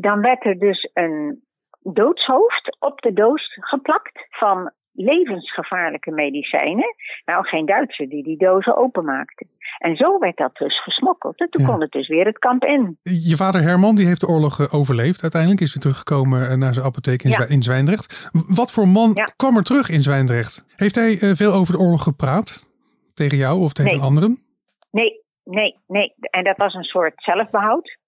dan 0.00 0.20
werd 0.20 0.44
er 0.44 0.58
dus 0.58 0.90
een 0.92 1.44
doodshoofd 1.80 2.76
op 2.78 3.00
de 3.00 3.12
doos 3.12 3.56
geplakt 3.60 4.26
van 4.30 4.72
levensgevaarlijke 4.96 6.10
medicijnen. 6.10 6.94
Nou, 7.24 7.46
geen 7.46 7.66
Duitser 7.66 8.08
die 8.08 8.22
die 8.22 8.38
dozen 8.38 8.76
openmaakte. 8.76 9.46
En 9.78 9.96
zo 9.96 10.18
werd 10.18 10.36
dat 10.36 10.56
dus 10.56 10.82
gesmokkeld. 10.82 11.40
En 11.40 11.50
toen 11.50 11.66
kon 11.66 11.80
het 11.80 11.90
dus 11.90 12.08
weer 12.08 12.24
het 12.24 12.38
kamp 12.38 12.64
in. 12.64 12.98
Je 13.02 13.36
vader 13.36 13.60
Herman 13.60 13.96
die 13.96 14.06
heeft 14.06 14.20
de 14.20 14.28
oorlog 14.28 14.60
eh, 14.60 14.74
overleefd. 14.74 15.22
Uiteindelijk 15.22 15.60
is 15.60 15.74
weer 15.74 15.82
teruggekomen 15.82 16.50
eh, 16.50 16.56
naar 16.56 16.74
zijn 16.74 16.86
apotheek 16.86 17.22
in, 17.22 17.30
ja. 17.30 17.48
in 17.48 17.62
Zwijndrecht. 17.62 18.30
Wat 18.60 18.72
voor 18.72 18.88
man 18.88 19.14
kwam 19.36 19.56
er 19.56 19.62
terug 19.62 19.88
in 19.88 20.00
Zwijndrecht? 20.00 20.64
Heeft 20.76 20.94
hij 20.94 21.10
uh, 21.10 21.34
veel 21.34 21.52
over 21.52 21.72
de 21.74 21.80
oorlog 21.80 22.02
gepraat? 22.02 22.74
Tegen 23.14 23.38
jou 23.38 23.60
of 23.60 23.72
tegen 23.72 23.96
nee. 23.96 24.04
anderen? 24.04 24.36
Nee, 24.90 25.20
nee, 25.44 25.78
nee. 25.86 26.14
En 26.30 26.44
dat 26.44 26.56
was 26.56 26.74
een 26.74 26.90
soort 26.94 27.14
zelfbehoud. 27.16 27.98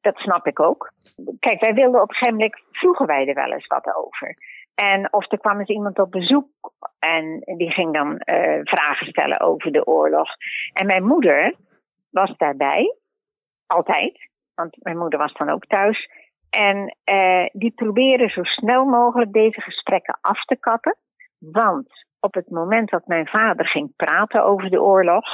Dat 0.00 0.16
snap 0.16 0.46
ik 0.46 0.60
ook. 0.60 0.92
Kijk, 1.38 1.60
wij 1.60 1.74
wilden 1.74 2.02
op 2.02 2.08
een 2.08 2.14
gegeven 2.14 2.38
moment, 2.38 2.60
vroegen 2.72 3.06
wij 3.06 3.26
er 3.26 3.34
wel 3.34 3.52
eens 3.52 3.66
wat 3.66 3.94
over. 3.96 4.36
En 4.84 5.12
of 5.12 5.32
er 5.32 5.38
kwam 5.38 5.58
eens 5.58 5.68
iemand 5.68 5.98
op 5.98 6.10
bezoek 6.10 6.48
en 6.98 7.42
die 7.56 7.70
ging 7.70 7.92
dan 7.94 8.08
uh, 8.10 8.60
vragen 8.62 9.06
stellen 9.06 9.40
over 9.40 9.72
de 9.72 9.86
oorlog. 9.86 10.28
En 10.72 10.86
mijn 10.86 11.04
moeder 11.04 11.54
was 12.10 12.36
daarbij, 12.36 12.96
altijd, 13.66 14.28
want 14.54 14.76
mijn 14.82 14.98
moeder 14.98 15.18
was 15.18 15.32
dan 15.32 15.50
ook 15.50 15.66
thuis. 15.66 16.10
En 16.50 16.96
uh, 17.04 17.46
die 17.52 17.72
probeerde 17.74 18.28
zo 18.28 18.42
snel 18.42 18.84
mogelijk 18.84 19.32
deze 19.32 19.60
gesprekken 19.60 20.18
af 20.20 20.44
te 20.44 20.56
kappen. 20.56 20.96
Want 21.38 21.88
op 22.20 22.34
het 22.34 22.50
moment 22.50 22.90
dat 22.90 23.06
mijn 23.06 23.26
vader 23.26 23.66
ging 23.66 23.92
praten 23.96 24.44
over 24.44 24.70
de 24.70 24.82
oorlog, 24.82 25.24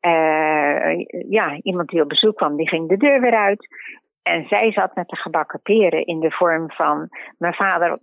uh, 0.00 1.04
ja, 1.30 1.60
iemand 1.62 1.88
die 1.88 2.02
op 2.02 2.08
bezoek 2.08 2.36
kwam, 2.36 2.56
die 2.56 2.68
ging 2.68 2.88
de 2.88 2.96
deur 2.96 3.20
weer 3.20 3.36
uit. 3.36 3.68
En 4.22 4.46
zij 4.48 4.72
zat 4.72 4.94
met 4.94 5.08
de 5.08 5.16
gebakken 5.16 5.60
peren 5.62 6.06
in 6.06 6.20
de 6.20 6.30
vorm 6.30 6.70
van 6.70 7.08
mijn 7.38 7.54
vader 7.54 7.98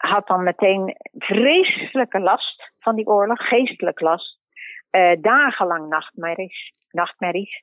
had 0.00 0.26
dan 0.26 0.42
meteen 0.42 0.96
vreselijke 1.18 2.18
last 2.20 2.72
van 2.78 2.96
die 2.96 3.06
oorlog, 3.06 3.48
geestelijk 3.48 4.00
last. 4.00 4.38
Uh, 4.90 5.12
dagenlang 5.20 5.88
nachtmerries. 5.88 6.72
nachtmerries. 6.90 7.62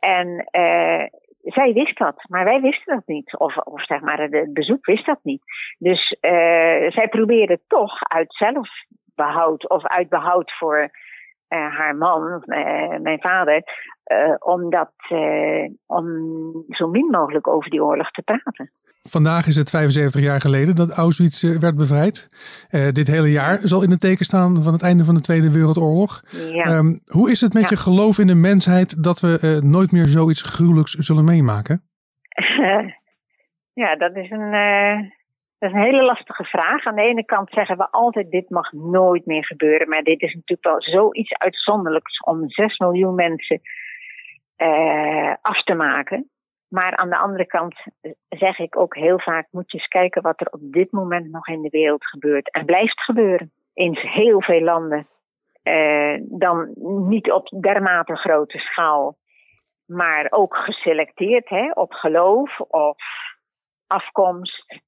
En 0.00 0.28
uh, 0.52 1.04
zij 1.40 1.72
wist 1.72 1.98
dat, 1.98 2.24
maar 2.28 2.44
wij 2.44 2.60
wisten 2.60 2.94
dat 2.94 3.06
niet. 3.06 3.36
Of, 3.36 3.56
of 3.56 3.84
zeg 3.84 4.00
maar, 4.00 4.20
het 4.20 4.52
bezoek 4.52 4.86
wist 4.86 5.06
dat 5.06 5.18
niet. 5.22 5.42
Dus 5.78 6.16
uh, 6.20 6.90
zij 6.90 7.08
probeerde 7.10 7.60
toch 7.68 8.02
uit 8.02 8.34
zelfbehoud 8.34 9.68
of 9.68 9.86
uit 9.86 10.08
behoud 10.08 10.52
voor 10.58 10.90
haar 11.48 11.96
man, 11.96 12.42
mijn 13.02 13.20
vader, 13.20 13.62
om, 14.38 14.70
dat, 14.70 14.92
om 15.86 16.06
zo 16.68 16.88
min 16.88 17.06
mogelijk 17.06 17.48
over 17.48 17.70
die 17.70 17.84
oorlog 17.84 18.10
te 18.10 18.22
praten. 18.22 18.72
Vandaag 19.10 19.46
is 19.46 19.56
het 19.56 19.70
75 19.70 20.20
jaar 20.20 20.40
geleden 20.40 20.76
dat 20.76 20.96
Auschwitz 20.98 21.44
eh, 21.44 21.60
werd 21.60 21.76
bevrijd. 21.76 22.16
Uh, 22.70 22.88
dit 22.88 23.06
hele 23.06 23.30
jaar 23.30 23.58
zal 23.62 23.82
in 23.82 23.90
het 23.90 24.00
teken 24.00 24.24
staan 24.24 24.62
van 24.62 24.72
het 24.72 24.82
einde 24.82 25.04
van 25.04 25.14
de 25.14 25.20
Tweede 25.20 25.52
Wereldoorlog. 25.52 26.22
Ja. 26.52 26.76
Um, 26.76 27.00
hoe 27.06 27.30
is 27.30 27.40
het 27.40 27.54
met 27.54 27.62
ja. 27.62 27.68
je 27.68 27.76
geloof 27.76 28.18
in 28.18 28.26
de 28.26 28.34
mensheid 28.34 29.02
dat 29.04 29.20
we 29.20 29.30
uh, 29.32 29.70
nooit 29.70 29.92
meer 29.92 30.06
zoiets 30.06 30.42
gruwelijks 30.42 30.92
zullen 30.92 31.24
meemaken? 31.24 31.82
ja, 33.82 33.96
dat 33.96 34.16
is, 34.16 34.30
een, 34.30 34.50
dat 35.58 35.70
is 35.70 35.74
een 35.74 35.88
hele 35.88 36.02
lastige 36.02 36.44
vraag. 36.44 36.86
Aan 36.86 36.94
de 36.94 37.08
ene 37.10 37.24
kant 37.24 37.50
zeggen 37.50 37.76
we 37.76 37.90
altijd: 37.90 38.30
dit 38.30 38.50
mag 38.50 38.72
nooit 38.72 39.26
meer 39.26 39.44
gebeuren. 39.44 39.88
Maar 39.88 40.02
dit 40.02 40.20
is 40.22 40.34
natuurlijk 40.34 40.68
wel 40.68 40.82
zoiets 40.82 41.32
uitzonderlijks 41.32 42.18
om 42.20 42.50
6 42.50 42.78
miljoen 42.78 43.14
mensen 43.14 43.60
af 45.42 45.62
te 45.62 45.74
maken. 45.74 46.30
Maar 46.72 46.96
aan 46.96 47.08
de 47.08 47.18
andere 47.18 47.46
kant 47.46 47.74
zeg 48.28 48.58
ik 48.58 48.78
ook 48.78 48.96
heel 48.96 49.20
vaak: 49.20 49.46
moet 49.50 49.70
je 49.70 49.78
eens 49.78 49.88
kijken 49.88 50.22
wat 50.22 50.40
er 50.40 50.46
op 50.50 50.60
dit 50.62 50.92
moment 50.92 51.30
nog 51.30 51.48
in 51.48 51.62
de 51.62 51.68
wereld 51.68 52.06
gebeurt. 52.06 52.50
En 52.50 52.64
blijft 52.64 53.02
gebeuren. 53.02 53.52
In 53.74 53.96
heel 53.96 54.42
veel 54.42 54.60
landen. 54.60 55.06
Uh, 55.62 56.16
dan 56.20 56.72
niet 57.08 57.32
op 57.32 57.48
dermate 57.60 58.16
grote 58.16 58.58
schaal. 58.58 59.16
Maar 59.86 60.26
ook 60.30 60.56
geselecteerd 60.56 61.48
hè, 61.48 61.70
op 61.70 61.92
geloof 61.92 62.60
of 62.60 62.96
afkomst. 63.86 64.82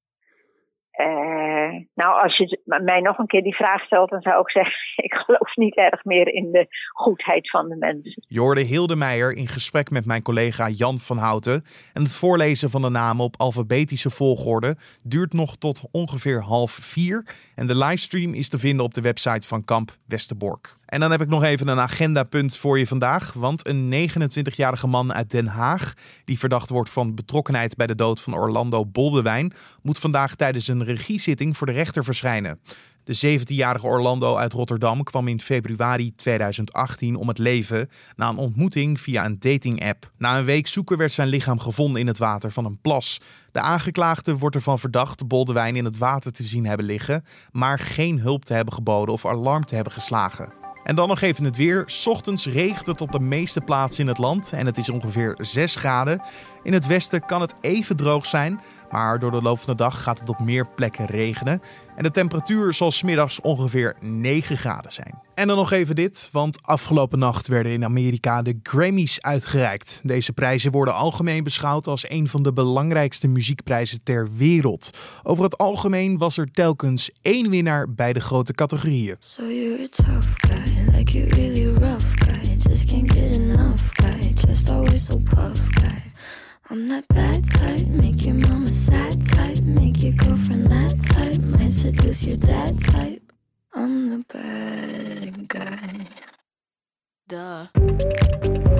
Uh, 0.97 1.85
nou, 1.95 2.21
als 2.23 2.37
je 2.37 2.59
mij 2.83 2.99
nog 2.99 3.17
een 3.17 3.27
keer 3.27 3.43
die 3.43 3.55
vraag 3.55 3.85
stelt, 3.85 4.09
dan 4.09 4.21
zou 4.21 4.41
ik 4.41 4.49
zeggen: 4.49 4.73
ik 5.07 5.13
geloof 5.13 5.55
niet 5.55 5.75
erg 5.75 6.03
meer 6.03 6.27
in 6.27 6.51
de 6.51 6.67
goedheid 6.93 7.49
van 7.49 7.69
de 7.69 7.75
mensen. 7.75 8.23
Jorde 8.27 8.61
Hilde 8.61 8.95
Meijer 8.95 9.31
in 9.31 9.47
gesprek 9.47 9.89
met 9.89 10.05
mijn 10.05 10.21
collega 10.21 10.69
Jan 10.69 10.99
van 10.99 11.17
Houten. 11.17 11.63
En 11.93 12.03
het 12.03 12.17
voorlezen 12.17 12.69
van 12.69 12.81
de 12.81 12.89
namen 12.89 13.25
op 13.25 13.35
alfabetische 13.37 14.09
volgorde 14.09 14.75
duurt 15.03 15.33
nog 15.33 15.57
tot 15.57 15.83
ongeveer 15.91 16.41
half 16.41 16.71
vier. 16.71 17.25
En 17.55 17.67
de 17.67 17.77
livestream 17.77 18.33
is 18.33 18.49
te 18.49 18.59
vinden 18.59 18.85
op 18.85 18.93
de 18.93 19.01
website 19.01 19.47
van 19.47 19.65
Kamp 19.65 19.91
Westerbork. 20.07 20.77
En 20.85 20.99
dan 20.99 21.11
heb 21.11 21.21
ik 21.21 21.27
nog 21.27 21.43
even 21.43 21.67
een 21.67 21.79
agendapunt 21.79 22.57
voor 22.57 22.79
je 22.79 22.87
vandaag. 22.87 23.33
Want 23.33 23.67
een 23.67 24.09
29-jarige 24.09 24.87
man 24.87 25.13
uit 25.13 25.31
Den 25.31 25.47
Haag, 25.47 25.93
die 26.25 26.39
verdacht 26.39 26.69
wordt 26.69 26.89
van 26.89 27.15
betrokkenheid 27.15 27.75
bij 27.75 27.87
de 27.87 27.95
dood 27.95 28.21
van 28.21 28.35
Orlando 28.35 28.85
Boldewijn, 28.85 29.53
moet 29.81 29.99
vandaag 29.99 30.35
tijdens 30.35 30.67
een 30.67 30.83
regiezitting 30.85 31.57
voor 31.57 31.67
de 31.67 31.73
rechter 31.73 32.03
verschijnen. 32.03 32.59
De 33.05 33.39
17-jarige 33.39 33.85
Orlando 33.85 34.35
uit 34.35 34.53
Rotterdam 34.53 35.03
kwam 35.03 35.27
in 35.27 35.41
februari 35.41 36.15
2018 36.15 37.15
om 37.15 37.27
het 37.27 37.37
leven 37.37 37.87
na 38.15 38.29
een 38.29 38.37
ontmoeting 38.37 39.01
via 39.01 39.25
een 39.25 39.39
dating-app. 39.39 40.11
Na 40.17 40.37
een 40.37 40.45
week 40.45 40.67
zoeken 40.67 40.97
werd 40.97 41.11
zijn 41.11 41.27
lichaam 41.27 41.59
gevonden 41.59 42.01
in 42.01 42.07
het 42.07 42.17
water 42.17 42.51
van 42.51 42.65
een 42.65 42.81
plas. 42.81 43.21
De 43.51 43.59
aangeklaagde 43.59 44.37
wordt 44.37 44.55
ervan 44.55 44.79
verdacht 44.79 45.27
Boldewijn 45.27 45.75
in 45.75 45.85
het 45.85 45.97
water 45.97 46.31
te 46.31 46.43
zien 46.43 46.65
hebben 46.65 46.85
liggen, 46.85 47.23
maar 47.51 47.79
geen 47.79 48.19
hulp 48.19 48.45
te 48.45 48.53
hebben 48.53 48.73
geboden 48.73 49.13
of 49.13 49.25
alarm 49.25 49.65
te 49.65 49.75
hebben 49.75 49.93
geslagen. 49.93 50.64
En 50.85 50.95
dan 50.95 51.07
nog 51.07 51.21
even 51.21 51.43
het 51.43 51.57
weer. 51.57 51.85
Ochtends 52.05 52.45
regent 52.45 52.87
het 52.87 53.01
op 53.01 53.11
de 53.11 53.19
meeste 53.19 53.61
plaatsen 53.61 54.03
in 54.03 54.09
het 54.09 54.17
land 54.17 54.51
en 54.51 54.65
het 54.65 54.77
is 54.77 54.89
ongeveer 54.89 55.35
6 55.39 55.75
graden. 55.75 56.21
In 56.63 56.73
het 56.73 56.85
westen 56.85 57.25
kan 57.25 57.41
het 57.41 57.53
even 57.61 57.95
droog 57.95 58.25
zijn, 58.25 58.61
Maar 58.91 59.19
door 59.19 59.31
de 59.31 59.41
loop 59.41 59.59
van 59.59 59.75
de 59.75 59.83
dag 59.83 60.01
gaat 60.01 60.19
het 60.19 60.29
op 60.29 60.39
meer 60.39 60.67
plekken 60.67 61.05
regenen. 61.05 61.61
En 61.95 62.03
de 62.03 62.11
temperatuur 62.11 62.73
zal 62.73 62.91
smiddags 62.91 63.41
ongeveer 63.41 63.95
9 63.99 64.57
graden 64.57 64.91
zijn. 64.91 65.24
En 65.35 65.47
dan 65.47 65.57
nog 65.57 65.71
even 65.71 65.95
dit, 65.95 66.29
want 66.31 66.59
afgelopen 66.61 67.19
nacht 67.19 67.47
werden 67.47 67.71
in 67.71 67.83
Amerika 67.83 68.41
de 68.41 68.59
Grammys 68.63 69.21
uitgereikt. 69.21 69.99
Deze 70.03 70.33
prijzen 70.33 70.71
worden 70.71 70.93
algemeen 70.93 71.43
beschouwd 71.43 71.87
als 71.87 72.09
een 72.09 72.27
van 72.27 72.43
de 72.43 72.53
belangrijkste 72.53 73.27
muziekprijzen 73.27 74.03
ter 74.03 74.27
wereld. 74.37 74.89
Over 75.23 75.43
het 75.43 75.57
algemeen 75.57 76.17
was 76.17 76.37
er 76.37 76.51
telkens 76.51 77.09
één 77.21 77.49
winnaar 77.49 77.93
bij 77.93 78.13
de 78.13 78.19
grote 78.19 78.53
categorieën. 78.53 79.15
So 79.19 79.43
you're 79.43 79.83
a 79.83 80.03
tough 80.03 80.27
guy, 80.37 80.97
like 80.97 81.17
you 81.17 81.29
really 81.29 81.65
rough 81.65 82.05
guy. 82.15 82.55
Just 82.69 82.85
can't 82.85 83.11
get 83.11 83.37
enough 83.37 83.81
guy, 83.93 84.33
just 84.47 84.69
always 84.69 85.05
so 85.05 85.17
puff 85.17 85.59
guy. 85.69 86.11
I'm 86.71 86.87
that 86.87 87.03
bad 87.07 87.51
type, 87.51 87.87
make 87.87 88.23
your 88.23 88.49
mama 88.49 88.73
sad 88.73 89.27
type, 89.27 89.63
make 89.63 90.01
your 90.01 90.15
girlfriend 90.15 90.69
mad 90.69 90.93
type, 91.05 91.41
might 91.41 91.73
seduce 91.73 92.27
your 92.27 92.37
dad 92.37 92.79
type. 92.83 93.24
I'm 93.77 94.09
the 94.09 94.23
bad 94.33 95.49
guy. 95.49 96.07
Duh. 97.27 98.74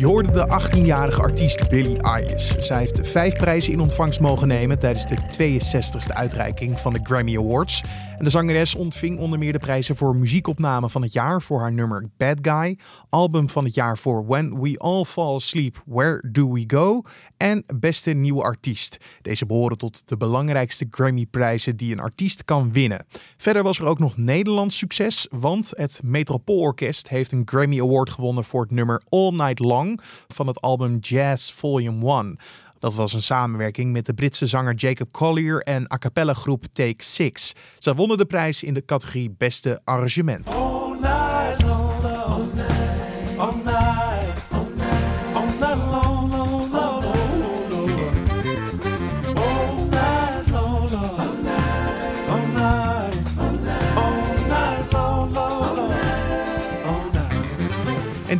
Je 0.00 0.06
hoorde 0.06 0.30
de 0.30 0.60
18-jarige 0.60 1.22
artiest 1.22 1.68
Billie 1.68 2.02
Eilish. 2.02 2.56
Zij 2.58 2.78
heeft 2.78 3.08
vijf 3.08 3.34
prijzen 3.34 3.72
in 3.72 3.80
ontvangst 3.80 4.20
mogen 4.20 4.48
nemen 4.48 4.78
tijdens 4.78 5.06
de 5.06 5.16
62e 5.16 6.14
uitreiking 6.14 6.78
van 6.78 6.92
de 6.92 7.00
Grammy 7.02 7.36
Awards. 7.38 7.82
En 8.18 8.24
de 8.24 8.30
zangeres 8.30 8.74
ontving 8.74 9.18
onder 9.18 9.38
meer 9.38 9.52
de 9.52 9.58
prijzen 9.58 9.96
voor 9.96 10.16
muziekopname 10.16 10.90
van 10.90 11.02
het 11.02 11.12
jaar 11.12 11.42
voor 11.42 11.60
haar 11.60 11.72
nummer 11.72 12.08
Bad 12.16 12.38
Guy, 12.42 12.78
album 13.08 13.48
van 13.48 13.64
het 13.64 13.74
jaar 13.74 13.98
voor 13.98 14.26
When 14.26 14.60
We 14.60 14.78
All 14.78 15.04
Fall 15.04 15.34
Asleep, 15.34 15.82
Where 15.86 16.28
Do 16.30 16.52
We 16.52 16.64
Go 16.66 17.02
en 17.36 17.64
beste 17.74 18.10
nieuwe 18.10 18.42
artiest. 18.42 18.96
Deze 19.22 19.46
behoren 19.46 19.78
tot 19.78 20.08
de 20.08 20.16
belangrijkste 20.16 20.86
Grammy-prijzen 20.90 21.76
die 21.76 21.92
een 21.92 22.00
artiest 22.00 22.44
kan 22.44 22.72
winnen. 22.72 23.06
Verder 23.36 23.62
was 23.62 23.78
er 23.78 23.86
ook 23.86 23.98
nog 23.98 24.16
Nederlands 24.16 24.78
succes, 24.78 25.26
want 25.30 25.72
het 25.76 26.00
Metropoolorkest 26.02 27.08
heeft 27.08 27.32
een 27.32 27.42
Grammy 27.44 27.80
Award 27.80 28.10
gewonnen 28.10 28.44
voor 28.44 28.62
het 28.62 28.70
nummer 28.70 29.02
All 29.08 29.30
Night 29.30 29.58
Long 29.58 29.89
van 30.28 30.46
het 30.46 30.60
album 30.60 30.98
Jazz 30.98 31.52
Volume 31.52 32.22
1. 32.22 32.38
Dat 32.78 32.94
was 32.94 33.12
een 33.12 33.22
samenwerking 33.22 33.92
met 33.92 34.06
de 34.06 34.14
Britse 34.14 34.46
zanger 34.46 34.74
Jacob 34.74 35.12
Collier 35.12 35.62
en 35.62 35.92
a 35.92 35.98
cappella 35.98 36.34
groep 36.34 36.64
Take 36.72 37.04
Six. 37.04 37.52
Zij 37.78 37.94
wonnen 37.94 38.16
de 38.16 38.26
prijs 38.26 38.62
in 38.62 38.74
de 38.74 38.84
categorie 38.84 39.34
Beste 39.38 39.80
Arrangement. 39.84 40.59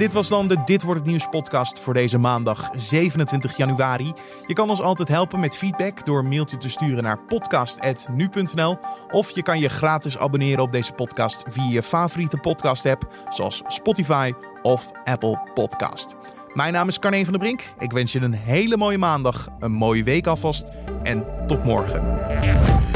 Dit 0.00 0.12
was 0.12 0.28
dan 0.28 0.48
de 0.48 0.56
Dit 0.64 0.82
wordt 0.82 1.00
het 1.00 1.08
nieuws 1.08 1.26
podcast 1.30 1.80
voor 1.80 1.94
deze 1.94 2.18
maandag 2.18 2.70
27 2.74 3.56
januari. 3.56 4.12
Je 4.46 4.54
kan 4.54 4.70
ons 4.70 4.80
altijd 4.80 5.08
helpen 5.08 5.40
met 5.40 5.56
feedback 5.56 6.06
door 6.06 6.18
een 6.18 6.28
mailtje 6.28 6.56
te 6.56 6.68
sturen 6.68 7.02
naar 7.02 7.18
podcast@nu.nl 7.18 8.78
of 9.10 9.30
je 9.30 9.42
kan 9.42 9.58
je 9.58 9.68
gratis 9.68 10.18
abonneren 10.18 10.62
op 10.62 10.72
deze 10.72 10.92
podcast 10.92 11.44
via 11.48 11.70
je 11.70 11.82
favoriete 11.82 12.36
podcast 12.36 12.86
app 12.86 13.12
zoals 13.30 13.62
Spotify 13.66 14.32
of 14.62 14.90
Apple 15.04 15.50
Podcast. 15.54 16.14
Mijn 16.54 16.72
naam 16.72 16.88
is 16.88 16.98
Carne 16.98 17.24
van 17.24 17.32
der 17.32 17.42
Brink. 17.42 17.62
Ik 17.78 17.92
wens 17.92 18.12
je 18.12 18.20
een 18.20 18.34
hele 18.34 18.76
mooie 18.76 18.98
maandag, 18.98 19.48
een 19.58 19.72
mooie 19.72 20.04
week 20.04 20.26
alvast 20.26 20.70
en 21.02 21.26
tot 21.46 21.64
morgen. 21.64 22.89